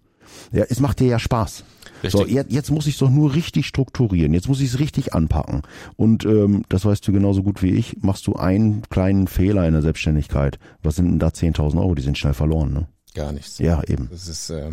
Ja, 0.53 0.65
es 0.69 0.79
macht 0.79 1.01
dir 1.01 1.09
ja 1.09 1.19
Spaß. 1.19 1.65
So, 2.09 2.27
jetzt, 2.27 2.51
jetzt 2.51 2.71
muss 2.71 2.87
ich 2.87 2.95
es 2.95 3.01
doch 3.01 3.11
nur 3.11 3.35
richtig 3.35 3.67
strukturieren. 3.67 4.33
Jetzt 4.33 4.49
muss 4.49 4.61
ich 4.61 4.69
es 4.69 4.79
richtig 4.79 5.13
anpacken. 5.13 5.63
Und 5.97 6.25
ähm, 6.25 6.63
das 6.69 6.85
weißt 6.85 7.07
du 7.07 7.13
genauso 7.13 7.43
gut 7.43 7.63
wie 7.63 7.73
ich. 7.73 7.99
Machst 8.01 8.27
du 8.27 8.37
einen 8.37 8.83
kleinen 8.89 9.27
Fehler 9.27 9.67
in 9.67 9.73
der 9.73 9.83
Selbstständigkeit, 9.83 10.59
was 10.83 10.97
sind 10.97 11.07
denn 11.07 11.19
da 11.19 11.29
10.000 11.29 11.79
Euro? 11.79 11.95
Die 11.95 12.03
sind 12.03 12.17
schnell 12.17 12.35
verloren. 12.35 12.73
Ne? 12.73 12.87
Gar 13.15 13.33
nichts. 13.33 13.59
Ja, 13.59 13.83
eben. 13.85 14.09
Das 14.11 14.29
ist, 14.29 14.51
äh, 14.51 14.73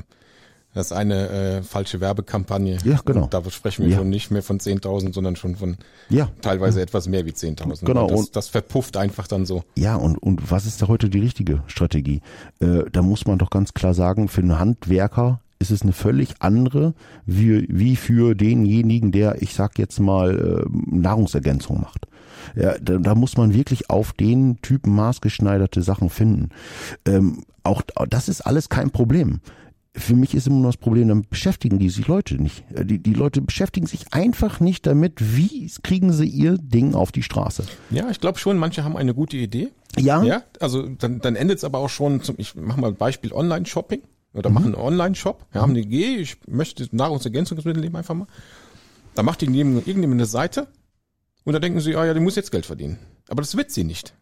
Das 0.74 0.88
ist 0.88 0.92
eine 0.92 1.30
äh, 1.30 1.64
falsche 1.64 2.00
Werbekampagne. 2.02 2.78
Ja, 2.84 3.00
genau. 3.04 3.24
Und 3.24 3.34
da 3.34 3.42
sprechen 3.50 3.86
wir 3.86 3.92
Ja. 3.94 3.98
schon 3.98 4.10
nicht 4.10 4.30
mehr 4.30 4.44
von 4.44 4.60
10.000, 4.60 5.14
sondern 5.14 5.36
schon 5.36 5.56
von 5.56 5.78
Ja, 6.10 6.30
teilweise 6.42 6.82
etwas 6.82 7.08
mehr 7.08 7.26
wie 7.26 7.32
10.000. 7.32 7.86
Genau, 7.86 8.04
Und 8.04 8.12
Das, 8.12 8.20
und- 8.20 8.36
das 8.36 8.48
verpufft 8.50 8.96
einfach 8.98 9.28
dann 9.28 9.46
so. 9.46 9.64
Ja, 9.76 9.96
und, 9.96 10.18
und 10.22 10.52
was 10.52 10.66
ist 10.68 10.82
da 10.82 10.88
heute 10.88 11.10
die 11.10 11.20
richtige 11.20 11.64
Strategie? 11.68 12.22
Äh, 12.60 12.84
da 12.92 13.02
muss 13.02 13.26
man 13.26 13.40
doch 13.40 13.50
ganz 13.50 13.74
klar 13.74 13.94
sagen, 13.96 14.28
für 14.28 14.42
einen 14.42 14.60
Handwerker 14.60 15.42
ist 15.60 15.72
es 15.72 15.82
eine 15.82 15.94
völlig 15.94 16.36
andere, 16.40 16.94
wie, 17.26 17.66
wie 17.72 17.96
für 17.96 18.36
denjenigen, 18.36 19.12
der, 19.12 19.42
ich 19.42 19.56
sag 19.56 19.80
jetzt 19.80 20.00
mal, 20.00 20.68
äh, 20.68 20.96
Nahrungsergänzung 20.96 21.82
macht. 21.82 22.06
Ja, 22.56 22.78
da, 22.80 22.98
da 22.98 23.16
muss 23.16 23.36
man 23.38 23.56
wirklich 23.56 23.90
auf 23.90 24.14
den 24.14 24.62
Typen 24.62 24.94
maßgeschneiderte 24.94 25.82
Sachen 25.82 26.12
finden. 26.12 26.50
Ähm, 27.06 27.44
auch 27.64 27.82
das 28.10 28.30
ist 28.30 28.42
alles 28.42 28.70
kein 28.70 28.92
Problem. 28.92 29.40
Für 29.98 30.16
mich 30.16 30.36
ist 30.36 30.46
immer 30.48 30.58
nur 30.58 30.68
das 30.68 30.78
Problem, 30.78 31.08
dann 31.08 31.24
beschäftigen 31.28 31.80
die 31.80 31.90
sich 31.90 32.08
Leute 32.08 32.36
nicht. 32.42 32.64
Äh, 32.72 32.86
Die, 32.86 33.00
die 33.00 33.14
Leute 33.14 33.42
beschäftigen 33.42 33.88
sich 33.88 34.14
einfach 34.14 34.60
nicht 34.60 34.86
damit, 34.86 35.36
wie 35.36 35.72
kriegen 35.84 36.14
sie 36.14 36.28
ihr 36.28 36.58
Ding 36.58 36.94
auf 36.94 37.12
die 37.12 37.24
Straße. 37.24 37.66
Ja, 37.90 38.10
ich 38.10 38.20
glaube 38.20 38.38
schon, 38.38 38.58
manche 38.58 38.84
haben 38.84 38.96
eine 38.96 39.14
gute 39.14 39.38
Idee. 39.38 39.70
Ja, 39.98 40.22
Ja, 40.24 40.44
also 40.60 40.88
dann, 40.88 41.20
dann 41.20 41.36
endet 41.36 41.58
es 41.58 41.64
aber 41.64 41.80
auch 41.80 41.90
schon 41.90 42.22
zum, 42.22 42.36
ich 42.38 42.54
mache 42.56 42.80
mal 42.80 42.90
ein 42.90 42.96
Beispiel 42.96 43.34
Online-Shopping 43.34 44.02
Mhm. 44.34 44.40
oder 44.40 44.50
machen 44.50 44.66
einen 44.66 44.76
Online-Shop, 44.76 45.46
ja, 45.54 45.62
haben 45.62 45.72
eine 45.72 45.80
Idee, 45.80 46.18
ich 46.18 46.38
möchte 46.48 46.88
Nahrungsergänzungsmittel 46.92 47.82
nehmen 47.82 47.96
einfach 47.96 48.14
mal. 48.14 48.28
Da 49.16 49.24
macht 49.24 49.42
die 49.42 49.48
neben 49.48 49.78
irgendjemand 49.78 50.14
eine 50.22 50.26
Seite 50.28 50.68
und 51.46 51.54
da 51.54 51.60
denken 51.60 51.80
sie, 51.80 51.96
ah 51.96 52.06
ja, 52.06 52.14
die 52.14 52.20
muss 52.20 52.36
jetzt 52.36 52.52
Geld 52.52 52.66
verdienen. 52.68 53.00
Aber 53.30 53.42
das 53.42 53.58
wird 53.58 53.72
sie 53.72 53.84
nicht. 53.84 54.14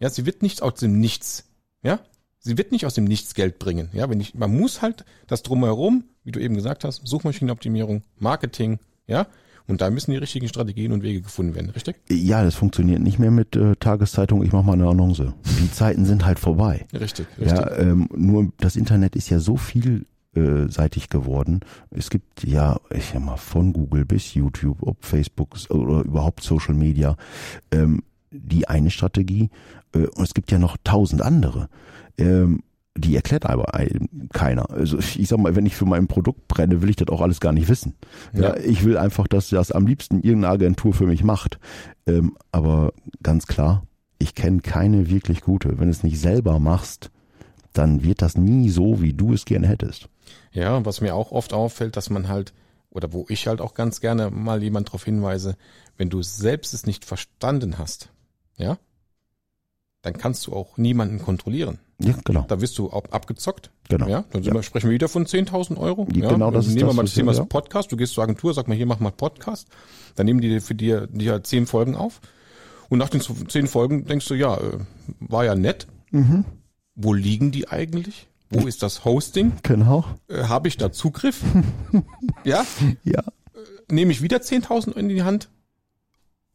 Ja, 0.00 0.10
sie 0.10 0.26
wird 0.26 0.42
nicht 0.42 0.62
aus 0.62 0.74
dem 0.80 0.98
Nichts. 0.98 1.44
Ja, 1.84 2.00
sie 2.42 2.58
wird 2.58 2.72
nicht 2.72 2.84
aus 2.84 2.94
dem 2.94 3.04
Nichts 3.04 3.34
Geld 3.34 3.58
bringen. 3.58 3.88
Ja, 3.92 4.10
wenn 4.10 4.20
ich, 4.20 4.34
man 4.34 4.54
muss 4.54 4.82
halt 4.82 5.04
das 5.26 5.42
drumherum, 5.42 6.04
wie 6.24 6.32
du 6.32 6.40
eben 6.40 6.54
gesagt 6.54 6.84
hast, 6.84 7.06
Suchmaschinenoptimierung, 7.06 8.02
Marketing, 8.18 8.78
ja, 9.06 9.26
und 9.68 9.80
da 9.80 9.90
müssen 9.90 10.10
die 10.10 10.16
richtigen 10.16 10.48
Strategien 10.48 10.92
und 10.92 11.02
Wege 11.02 11.22
gefunden 11.22 11.54
werden, 11.54 11.70
richtig? 11.70 11.96
Ja, 12.10 12.42
das 12.42 12.56
funktioniert 12.56 13.00
nicht 13.00 13.18
mehr 13.18 13.30
mit 13.30 13.54
äh, 13.54 13.76
Tageszeitung, 13.76 14.42
ich 14.42 14.52
mache 14.52 14.64
mal 14.64 14.72
eine 14.72 14.88
Annonce. 14.88 15.32
Die 15.60 15.70
Zeiten 15.72 16.04
sind 16.04 16.26
halt 16.26 16.38
vorbei. 16.38 16.86
Richtig, 16.92 17.26
richtig. 17.38 17.58
Ja, 17.58 17.78
ähm, 17.78 18.08
nur 18.14 18.52
das 18.58 18.74
Internet 18.74 19.14
ist 19.14 19.30
ja 19.30 19.38
so 19.38 19.56
vielseitig 19.56 21.10
geworden. 21.10 21.60
Es 21.90 22.10
gibt 22.10 22.44
ja, 22.44 22.80
ich 22.90 23.06
sag 23.06 23.22
mal, 23.22 23.36
von 23.36 23.72
Google 23.72 24.04
bis 24.04 24.34
YouTube, 24.34 24.82
ob 24.82 25.04
Facebook 25.04 25.56
oder 25.70 26.04
überhaupt 26.04 26.42
Social 26.42 26.74
Media, 26.74 27.16
ähm, 27.70 28.02
die 28.32 28.68
eine 28.68 28.90
Strategie 28.90 29.50
äh, 29.94 30.06
und 30.06 30.22
es 30.24 30.34
gibt 30.34 30.50
ja 30.50 30.58
noch 30.58 30.76
tausend 30.84 31.22
andere. 31.22 31.68
Ähm, 32.18 32.62
die 32.94 33.16
erklärt 33.16 33.46
aber 33.46 33.72
keiner. 34.32 34.70
Also 34.70 34.98
ich 35.16 35.28
sag 35.28 35.38
mal, 35.38 35.56
wenn 35.56 35.66
ich 35.66 35.76
für 35.76 35.86
mein 35.86 36.08
Produkt 36.08 36.46
brenne, 36.48 36.82
will 36.82 36.90
ich 36.90 36.96
das 36.96 37.08
auch 37.08 37.20
alles 37.20 37.40
gar 37.40 37.52
nicht 37.52 37.68
wissen. 37.68 37.94
Ja, 38.34 38.54
Ja. 38.54 38.56
ich 38.56 38.84
will 38.84 38.96
einfach, 38.98 39.26
dass 39.26 39.48
das 39.48 39.72
am 39.72 39.86
liebsten 39.86 40.16
irgendeine 40.20 40.52
Agentur 40.54 40.92
für 40.92 41.06
mich 41.06 41.24
macht. 41.24 41.58
Ähm, 42.06 42.36
aber 42.50 42.92
ganz 43.22 43.46
klar, 43.46 43.84
ich 44.18 44.34
kenne 44.34 44.60
keine 44.60 45.08
wirklich 45.08 45.40
gute. 45.40 45.78
Wenn 45.78 45.86
du 45.86 45.90
es 45.90 46.02
nicht 46.02 46.20
selber 46.20 46.58
machst, 46.58 47.10
dann 47.72 48.02
wird 48.02 48.20
das 48.20 48.36
nie 48.36 48.68
so, 48.68 49.00
wie 49.00 49.14
du 49.14 49.32
es 49.32 49.46
gerne 49.46 49.66
hättest. 49.66 50.08
Ja, 50.52 50.84
was 50.84 51.00
mir 51.00 51.14
auch 51.14 51.32
oft 51.32 51.54
auffällt, 51.54 51.96
dass 51.96 52.10
man 52.10 52.28
halt, 52.28 52.52
oder 52.90 53.14
wo 53.14 53.24
ich 53.30 53.46
halt 53.46 53.62
auch 53.62 53.72
ganz 53.72 54.00
gerne 54.02 54.30
mal 54.30 54.62
jemand 54.62 54.88
darauf 54.88 55.04
hinweise, 55.04 55.56
wenn 55.96 56.10
du 56.10 56.20
selbst 56.22 56.74
es 56.74 56.84
nicht 56.84 57.06
verstanden 57.06 57.78
hast, 57.78 58.10
ja, 58.62 58.78
dann 60.02 60.14
kannst 60.14 60.46
du 60.46 60.52
auch 60.52 60.76
niemanden 60.78 61.20
kontrollieren. 61.20 61.78
Ja, 62.00 62.14
genau. 62.24 62.44
Da 62.48 62.60
wirst 62.60 62.76
du 62.78 62.90
ab, 62.90 63.08
abgezockt. 63.12 63.70
Genau. 63.88 64.08
Ja, 64.08 64.24
dann 64.32 64.44
wir, 64.44 64.62
sprechen 64.64 64.88
wir 64.90 64.94
wieder 64.94 65.08
von 65.08 65.24
10.000 65.26 65.76
Euro. 65.78 66.08
Ja, 66.12 66.30
genau, 66.30 66.50
das 66.50 66.66
ist 66.66 66.74
Nehmen 66.74 66.80
wir 66.82 66.86
das, 66.88 66.96
mal 66.96 67.02
was 67.04 67.10
das 67.10 67.14
Thema 67.14 67.32
wir- 67.32 67.38
ja. 67.38 67.44
Podcast. 67.44 67.92
Du 67.92 67.96
gehst 67.96 68.14
zur 68.14 68.24
Agentur, 68.24 68.52
sag 68.54 68.66
mal, 68.66 68.76
hier 68.76 68.86
mach 68.86 68.98
mal 68.98 69.12
Podcast. 69.12 69.68
Dann 70.16 70.26
nehmen 70.26 70.40
die 70.40 70.60
für 70.60 70.74
dir, 70.74 71.06
die 71.06 71.30
halt 71.30 71.46
zehn 71.46 71.66
Folgen 71.66 71.94
auf. 71.94 72.20
Und 72.88 72.98
nach 72.98 73.08
den 73.08 73.20
zehn 73.20 73.68
Folgen 73.68 74.04
denkst 74.04 74.26
du, 74.26 74.34
ja, 74.34 74.56
äh, 74.56 74.78
war 75.20 75.44
ja 75.44 75.54
nett. 75.54 75.86
Mhm. 76.10 76.44
Wo 76.96 77.14
liegen 77.14 77.52
die 77.52 77.68
eigentlich? 77.68 78.26
Wo 78.50 78.66
ist 78.66 78.82
das 78.82 79.04
Hosting? 79.04 79.52
Genau. 79.62 80.04
Äh, 80.28 80.42
Habe 80.44 80.68
ich 80.68 80.76
da 80.76 80.90
Zugriff? 80.92 81.40
ja, 82.44 82.66
Ja. 83.04 83.22
nehme 83.90 84.10
ich 84.12 84.20
wieder 84.20 84.38
10.000 84.38 84.94
in 84.96 85.08
die 85.08 85.22
Hand? 85.22 85.48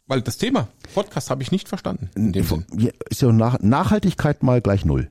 Weil 0.07 0.21
das 0.21 0.37
Thema 0.37 0.67
Podcast 0.93 1.29
habe 1.29 1.43
ich 1.43 1.51
nicht 1.51 1.67
verstanden. 1.67 2.09
In 2.15 2.31
dem 2.33 2.45
Sinn. 2.45 2.65
Ist 3.09 3.21
ja 3.21 3.31
nach, 3.31 3.59
Nachhaltigkeit 3.59 4.41
mal 4.43 4.61
gleich 4.61 4.85
null. 4.85 5.09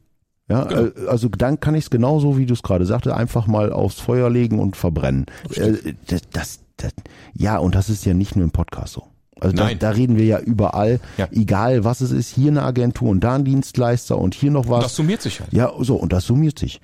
Ja, 0.48 0.64
Genau. 0.64 0.82
äh, 0.86 1.08
also 1.08 1.28
dann 1.28 1.60
kann 1.60 1.74
ich 1.74 1.84
es 1.84 1.90
genauso, 1.90 2.38
wie 2.38 2.46
du 2.46 2.54
es 2.54 2.62
gerade 2.62 2.86
sagte, 2.86 3.14
einfach 3.16 3.46
mal 3.46 3.72
aufs 3.72 4.00
Feuer 4.00 4.30
legen 4.30 4.58
und 4.58 4.76
verbrennen. 4.76 5.26
Äh, 5.54 5.94
das, 6.06 6.22
das, 6.32 6.60
das, 6.76 6.92
ja, 7.34 7.58
und 7.58 7.74
das 7.74 7.90
ist 7.90 8.04
ja 8.06 8.14
nicht 8.14 8.36
nur 8.36 8.44
im 8.44 8.52
Podcast 8.52 8.94
so. 8.94 9.06
Also 9.38 9.55
da, 9.55 9.73
da 9.75 9.90
reden 9.90 10.16
wir 10.16 10.25
ja 10.25 10.38
überall, 10.40 10.99
Ja. 11.19 11.28
egal 11.31 11.85
was 11.85 12.00
es 12.00 12.11
ist, 12.11 12.35
hier 12.35 12.50
eine 12.50 12.62
Agentur 12.62 13.11
und 13.11 13.21
da 13.21 13.35
ein 13.35 13.45
Dienstleister 13.45 14.16
und 14.16 14.35
hier 14.35 14.50
noch 14.50 14.69
was. 14.71 14.83
Das 14.85 14.97
summiert 14.97 15.21
sich 15.21 15.40
halt. 15.40 15.52
Ja, 15.52 15.73
so, 15.81 15.97
und 15.97 16.12
das 16.14 16.25
summiert 16.25 16.59
sich. 16.59 16.81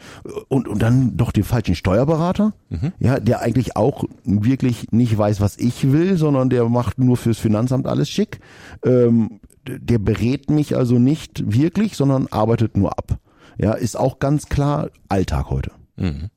Und, 0.49 0.69
und 0.69 0.83
dann 0.83 1.17
doch 1.17 1.33
den 1.33 1.45
falschen 1.45 1.75
Steuerberater, 1.75 2.53
ja, 2.99 3.21
der 3.21 3.41
eigentlich 3.41 3.77
auch 3.77 4.05
wirklich 4.25 4.93
nicht 4.93 5.17
weiß, 5.17 5.41
was 5.41 5.57
ich 5.57 5.93
will, 5.93 6.19
sondern 6.19 6.51
der 6.51 6.69
macht 6.69 6.99
nur 6.99 7.17
fürs 7.17 7.39
Finanzamt 7.39 7.87
alles 7.87 8.11
schick. 8.11 8.41
Ähm, 8.85 9.41
der 9.67 9.99
berät 9.99 10.51
mich 10.51 10.77
also 10.77 10.99
nicht 10.99 11.51
wirklich, 11.55 11.97
sondern 11.97 12.27
arbeitet 12.27 12.77
nur 12.77 12.99
ab. 12.99 13.19
Ja, 13.59 13.73
ist 13.73 13.97
auch 13.97 14.19
ganz 14.19 14.47
klar 14.51 14.91
Alltag 15.09 15.49
heute. 15.51 15.71
Mhm. 15.97 16.29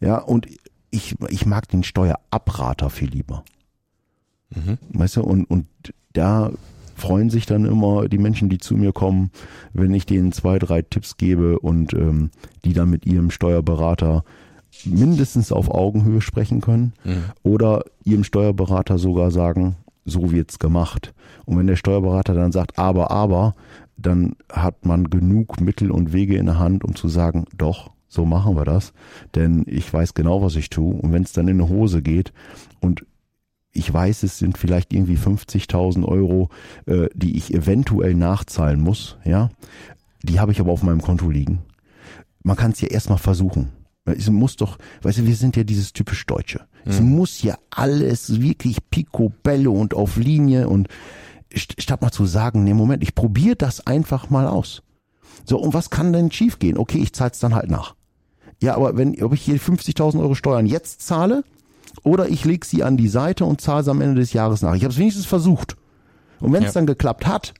Ja, 0.00 0.18
und 0.18 0.46
ich, 0.90 1.14
ich 1.28 1.46
mag 1.46 1.68
den 1.68 1.82
Steuerabrater 1.82 2.90
viel 2.90 3.08
lieber. 3.08 3.44
Weißt 4.92 5.16
du, 5.16 5.22
und, 5.22 5.44
und 5.44 5.66
da 6.12 6.50
freuen 6.94 7.30
sich 7.30 7.46
dann 7.46 7.64
immer 7.64 8.08
die 8.08 8.18
Menschen, 8.18 8.48
die 8.48 8.58
zu 8.58 8.76
mir 8.76 8.92
kommen, 8.92 9.30
wenn 9.72 9.92
ich 9.94 10.06
denen 10.06 10.32
zwei, 10.32 10.58
drei 10.58 10.82
Tipps 10.82 11.16
gebe 11.16 11.58
und 11.58 11.94
ähm, 11.94 12.30
die 12.64 12.74
dann 12.74 12.90
mit 12.90 13.06
ihrem 13.06 13.30
Steuerberater 13.30 14.24
mindestens 14.84 15.52
auf 15.52 15.70
Augenhöhe 15.70 16.20
sprechen 16.20 16.60
können 16.60 16.92
oder 17.42 17.84
ihrem 18.04 18.24
Steuerberater 18.24 18.98
sogar 18.98 19.30
sagen, 19.30 19.76
so 20.04 20.32
wird's 20.32 20.58
gemacht. 20.58 21.12
Und 21.44 21.58
wenn 21.58 21.66
der 21.66 21.76
Steuerberater 21.76 22.34
dann 22.34 22.52
sagt, 22.52 22.78
aber, 22.78 23.10
aber, 23.10 23.54
dann 23.96 24.34
hat 24.50 24.84
man 24.84 25.10
genug 25.10 25.60
Mittel 25.60 25.90
und 25.90 26.12
Wege 26.12 26.36
in 26.36 26.46
der 26.46 26.58
Hand, 26.58 26.84
um 26.84 26.94
zu 26.94 27.08
sagen, 27.08 27.44
doch, 27.56 27.90
so 28.08 28.24
machen 28.24 28.56
wir 28.56 28.64
das. 28.64 28.92
Denn 29.34 29.64
ich 29.66 29.92
weiß 29.92 30.14
genau, 30.14 30.42
was 30.42 30.56
ich 30.56 30.70
tue. 30.70 30.94
Und 30.94 31.12
wenn 31.12 31.22
es 31.22 31.32
dann 31.32 31.48
in 31.48 31.60
eine 31.60 31.68
Hose 31.68 32.02
geht 32.02 32.32
und 32.80 33.04
ich 33.72 33.92
weiß, 33.92 34.22
es 34.22 34.38
sind 34.38 34.58
vielleicht 34.58 34.92
irgendwie 34.92 35.16
50.000 35.16 36.04
Euro, 36.04 36.50
äh, 36.86 37.08
die 37.14 37.36
ich 37.36 37.52
eventuell 37.54 38.14
nachzahlen 38.14 38.80
muss, 38.80 39.16
ja, 39.24 39.50
die 40.22 40.40
habe 40.40 40.52
ich 40.52 40.60
aber 40.60 40.72
auf 40.72 40.82
meinem 40.82 41.02
Konto 41.02 41.30
liegen. 41.30 41.62
Man 42.42 42.56
kann 42.56 42.72
es 42.72 42.80
ja 42.80 42.88
erstmal 42.88 43.18
versuchen. 43.18 43.70
Es 44.04 44.28
muss 44.28 44.56
doch, 44.56 44.78
weißt 45.02 45.18
du, 45.18 45.26
wir 45.26 45.36
sind 45.36 45.56
ja 45.56 45.62
dieses 45.64 45.92
typisch 45.92 46.26
Deutsche. 46.26 46.60
Es 46.84 47.00
muss 47.00 47.42
ja 47.42 47.56
alles 47.70 48.40
wirklich 48.40 48.78
picobello 48.90 49.72
und 49.72 49.94
auf 49.94 50.16
Linie 50.16 50.68
und 50.68 50.88
st- 51.54 51.80
statt 51.80 52.02
mal 52.02 52.10
zu 52.10 52.26
sagen, 52.26 52.64
nee, 52.64 52.74
Moment, 52.74 53.02
ich 53.04 53.14
probiere 53.14 53.54
das 53.54 53.86
einfach 53.86 54.28
mal 54.28 54.48
aus. 54.48 54.82
So, 55.44 55.58
und 55.60 55.72
was 55.72 55.90
kann 55.90 56.12
denn 56.12 56.32
schiefgehen? 56.32 56.76
Okay, 56.78 56.98
ich 56.98 57.12
zahle 57.12 57.30
es 57.30 57.38
dann 57.38 57.54
halt 57.54 57.70
nach. 57.70 57.94
Ja, 58.60 58.74
aber 58.74 58.96
wenn, 58.96 59.20
ob 59.22 59.34
ich 59.34 59.42
hier 59.42 59.58
50.000 59.60 60.20
Euro 60.20 60.34
Steuern 60.34 60.66
jetzt 60.66 61.02
zahle 61.02 61.44
oder 62.04 62.28
ich 62.28 62.44
lege 62.44 62.66
sie 62.66 62.82
an 62.82 62.96
die 62.96 63.08
Seite 63.08 63.44
und 63.44 63.60
zahle 63.60 63.84
sie 63.84 63.90
am 63.90 64.00
Ende 64.00 64.20
des 64.20 64.32
Jahres 64.32 64.62
nach. 64.62 64.74
Ich 64.74 64.82
habe 64.84 64.92
es 64.92 64.98
wenigstens 64.98 65.26
versucht. 65.26 65.76
Und 66.40 66.52
wenn 66.52 66.62
es 66.64 66.74
Ja. 66.74 66.80
dann 66.80 66.86
geklappt 66.86 67.26
hat, 67.26 67.54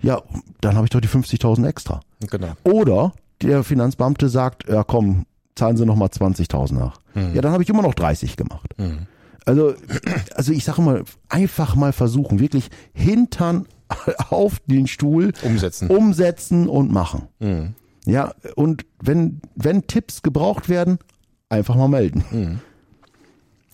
ja, 0.00 0.22
dann 0.60 0.76
habe 0.76 0.86
ich 0.86 0.90
doch 0.90 1.00
die 1.00 1.08
50.000 1.08 1.66
extra. 1.66 2.00
Genau. 2.30 2.52
Oder 2.62 3.12
der 3.42 3.64
Finanzbeamte 3.64 4.28
sagt, 4.28 4.68
ja 4.68 4.84
komm, 4.84 5.26
zahlen 5.56 5.76
Sie 5.76 5.84
nochmal 5.84 6.08
20.000 6.08 6.74
nach. 6.74 7.00
Ja, 7.34 7.40
dann 7.42 7.52
habe 7.52 7.62
ich 7.62 7.68
immer 7.68 7.82
noch 7.82 7.94
30 7.94 8.36
gemacht. 8.36 8.74
Also, 9.44 9.74
also 10.36 10.52
ich 10.52 10.64
sage 10.64 10.80
mal, 10.82 11.02
einfach 11.28 11.74
mal 11.74 11.92
versuchen, 11.92 12.38
wirklich 12.38 12.70
Hintern 12.94 13.66
auf 14.30 14.60
den 14.66 14.86
Stuhl 14.86 15.32
Umsetzen. 15.42 15.88
umsetzen 15.90 16.68
und 16.68 16.92
machen. 16.92 17.26
Ja, 18.06 18.32
und 18.54 18.86
wenn, 19.02 19.40
wenn 19.56 19.86
Tipps 19.88 20.22
gebraucht 20.22 20.68
werden, 20.68 20.98
einfach 21.48 21.74
mal 21.76 21.88
melden. 21.88 22.60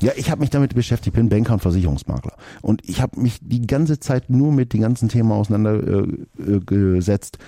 Ja, 0.00 0.12
ich 0.17 0.31
habe 0.31 0.40
mich 0.40 0.50
damit 0.50 0.75
beschäftigt, 0.75 1.17
bin 1.17 1.28
Banker 1.28 1.55
und 1.55 1.61
Versicherungsmakler. 1.61 2.37
Und 2.62 2.88
ich 2.88 3.00
habe 3.02 3.21
mich 3.21 3.38
die 3.40 3.67
ganze 3.67 3.99
Zeit 3.99 4.31
nur 4.31 4.52
mit 4.52 4.73
den 4.73 4.81
ganzen 4.81 5.09
Themen 5.09 5.33
auseinandergesetzt. 5.33 6.28
Äh, 6.38 6.61
gesetzt. 6.61 7.38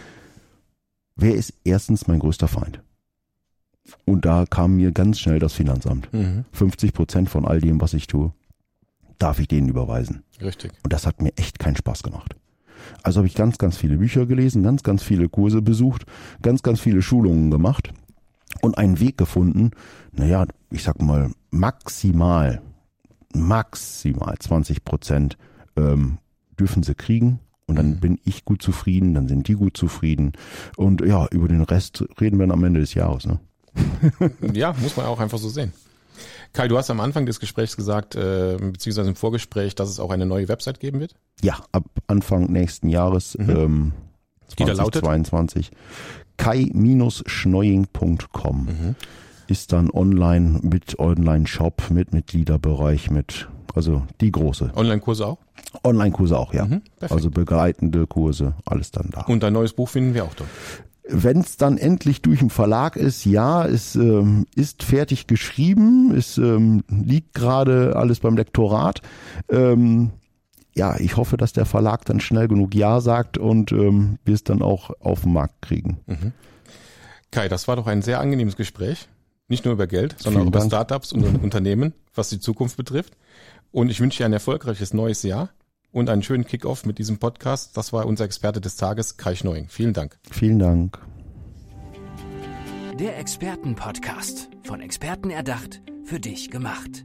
Wer 1.15 1.35
ist 1.35 1.55
erstens 1.65 2.09
mein 2.09 2.19
größter 2.19 2.49
Feind? 2.49 2.83
Und 4.05 4.25
da 4.25 4.47
kam 4.47 4.77
mir 4.77 4.93
ganz 4.93 5.21
schnell 5.21 5.39
das 5.39 5.53
Finanzamt. 5.53 6.13
Mhm. 6.13 6.45
50 6.53 6.93
Prozent 6.93 7.31
von 7.31 7.45
all 7.45 7.61
dem, 7.61 7.81
was 7.81 7.95
ich 7.95 8.07
tue, 8.07 8.33
darf 9.19 9.39
ich 9.39 9.49
denen 9.49 9.69
überweisen. 9.69 10.23
Richtig. 10.41 10.73
Und 10.83 10.93
das 10.93 11.07
hat 11.07 11.23
mir 11.23 11.33
echt 11.37 11.59
keinen 11.59 11.77
Spaß 11.77 12.03
gemacht. 12.03 12.35
Also 13.03 13.19
habe 13.19 13.27
ich 13.27 13.35
ganz, 13.35 13.59
ganz 13.59 13.77
viele 13.77 13.99
Bücher 13.99 14.27
gelesen, 14.27 14.63
ganz, 14.63 14.83
ganz 14.83 15.03
viele 15.03 15.29
Kurse 15.29 15.63
besucht, 15.63 16.07
ganz, 16.43 16.63
ganz 16.63 16.81
viele 16.81 17.03
Schulungen 17.03 17.51
gemacht. 17.51 17.93
Und 18.63 18.79
einen 18.79 19.01
Weg 19.01 19.17
gefunden, 19.19 19.71
naja, 20.13 20.47
ich 20.71 20.83
sag 20.83 21.01
mal, 21.01 21.31
maximal, 21.51 22.63
maximal 23.35 24.37
20 24.39 24.85
Prozent 24.85 25.39
ähm, 25.77 26.19
dürfen 26.59 26.83
sie 26.83 26.95
kriegen. 26.95 27.41
Und 27.67 27.77
dann 27.77 28.01
bin 28.01 28.19
ich 28.25 28.45
gut 28.45 28.63
zufrieden, 28.63 29.15
dann 29.15 29.29
sind 29.29 29.47
die 29.47 29.55
gut 29.55 29.77
zufrieden. 29.77 30.33
Und 30.77 31.03
ja, 31.03 31.29
über 31.31 31.47
den 31.47 31.63
Rest 31.63 32.05
reden 32.21 32.37
wir 32.41 32.47
dann 32.49 32.59
am 32.59 32.65
Ende 32.65 32.81
des 32.81 32.95
Jahres. 32.95 33.27
Ne? 33.27 33.39
ja, 34.53 34.75
muss 34.81 34.97
man 34.97 35.07
auch 35.07 35.21
einfach 35.21 35.39
so 35.39 35.49
sehen. 35.49 35.73
Kai, 36.53 36.67
du 36.67 36.77
hast 36.77 36.91
am 36.91 36.99
Anfang 36.99 37.27
des 37.27 37.39
Gesprächs 37.39 37.77
gesagt, 37.77 38.17
äh, 38.17 38.57
beziehungsweise 38.59 39.09
im 39.09 39.15
Vorgespräch, 39.15 39.77
dass 39.77 39.89
es 39.89 40.01
auch 40.01 40.11
eine 40.11 40.27
neue 40.27 40.49
Website 40.49 40.81
geben 40.81 40.99
wird. 40.99 41.15
Ja, 41.43 41.59
ab 41.71 41.85
Anfang 42.09 42.51
nächsten 42.51 42.89
Jahres, 42.89 43.39
mhm. 43.39 43.51
ähm, 43.51 43.93
Die 44.59 44.65
da 44.65 44.73
lautet? 44.73 45.05
2022, 45.05 45.71
kai-schneuing.com 46.41 48.65
mhm. 48.65 48.95
ist 49.47 49.73
dann 49.75 49.91
online 49.91 50.61
mit 50.63 50.99
Online-Shop, 50.99 51.91
mit 51.91 52.15
Mitgliederbereich, 52.15 53.11
mit, 53.11 53.51
also 53.75 54.05
die 54.23 54.33
große. 54.33 54.73
Online-Kurse 54.75 55.27
auch? 55.27 55.37
Online-Kurse 55.85 56.39
auch, 56.39 56.55
ja. 56.55 56.65
Mhm, 56.65 56.81
also 57.01 57.29
begleitende 57.31 58.07
Kurse, 58.07 58.55
alles 58.65 58.91
dann 58.91 59.11
da. 59.11 59.21
Und 59.23 59.45
ein 59.45 59.53
neues 59.53 59.75
Buch 59.75 59.91
finden 59.91 60.15
wir 60.15 60.25
auch 60.25 60.33
dort. 60.35 60.49
Wenn 61.13 61.41
es 61.41 61.57
dann 61.59 61.77
endlich 61.77 62.23
durch 62.23 62.39
den 62.39 62.51
Verlag 62.51 62.95
ist, 62.97 63.27
ja, 63.27 63.67
es 63.67 63.97
ähm, 63.97 64.47
ist 64.55 64.83
fertig 64.83 65.27
geschrieben, 65.27 66.15
es 66.17 66.39
ähm, 66.39 66.85
liegt 66.89 67.35
gerade 67.35 67.97
alles 67.97 68.21
beim 68.21 68.35
Lektorat. 68.37 69.03
Ähm, 69.51 70.13
ja, 70.75 70.99
ich 70.99 71.17
hoffe, 71.17 71.37
dass 71.37 71.53
der 71.53 71.67
Verlag 71.67 72.05
dann 72.05 72.21
schnell 72.21 72.49
genug 72.49 72.75
Ja 72.75 73.01
sagt 73.01 73.39
und 73.39 73.73
ähm, 73.73 74.19
wir 74.25 74.35
es 74.35 74.45
dann 74.45 74.63
auch 74.63 74.91
auf 75.01 75.23
den 75.23 75.33
Markt 75.33 75.63
kriegen. 75.63 76.01
Mhm. 76.07 76.33
Kai, 77.31 77.49
das 77.49 77.69
war 77.69 77.77
doch 77.77 77.87
ein 77.87 78.03
sehr 78.03 78.21
angenehmes 78.21 78.57
Gespräch. 78.57 79.09
Nicht 79.49 79.65
nur 79.65 79.75
über 79.75 79.87
Geld, 79.87 80.17
sondern 80.19 80.43
Vielen 80.43 80.43
auch 80.43 80.49
über 80.49 80.59
Dank. 80.61 80.71
Startups 80.71 81.13
und 81.13 81.25
Unternehmen, 81.43 81.93
was 82.15 82.29
die 82.29 82.41
Zukunft 82.41 82.77
betrifft. 82.77 83.17
Und 83.73 83.91
ich 83.91 84.01
wünsche 84.01 84.19
dir 84.19 84.27
ein 84.27 84.33
erfolgreiches 84.33 84.95
neues 84.95 85.23
Jahr 85.23 85.51
und 85.93 86.09
einen 86.09 86.23
schönen 86.23 86.45
Kickoff 86.45 86.87
mit 86.87 86.99
diesem 86.99 87.19
Podcast. 87.19 87.77
Das 87.77 87.93
war 87.93 88.07
unser 88.07 88.25
Experte 88.25 88.61
des 88.61 88.77
Tages, 88.77 89.17
Kai 89.17 89.35
Schneuing. 89.35 89.69
Vielen 89.69 89.93
Dank. 89.93 90.19
Vielen 90.31 90.59
Dank. 90.59 90.99
Der 92.99 93.19
Expertenpodcast. 93.19 94.49
Von 94.65 94.81
Experten 94.81 95.31
erdacht, 95.31 95.81
für 96.05 96.21
dich 96.21 96.51
gemacht. 96.51 97.05